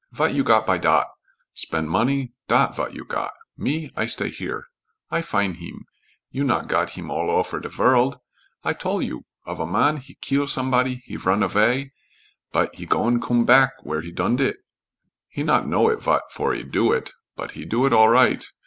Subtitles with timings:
[0.11, 1.09] Vat you got by dot?
[1.53, 3.35] Spen' money dot vot you got.
[3.55, 4.65] Me, I stay here.
[5.11, 5.83] I fin' heem;
[6.31, 8.19] you not got heem all offer de vorld.
[8.63, 11.91] I tol' you, of a man he keel somebody, he run vay,
[12.51, 14.57] bot he goin' coom back where he done it.
[15.29, 18.43] He not know it vot for he do it, bot he do it all right."